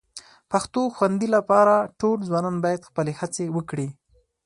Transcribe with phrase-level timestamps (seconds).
[0.51, 3.87] پښتو خوندي لپاره ټول ځوانان باید خپلې هڅې وکړي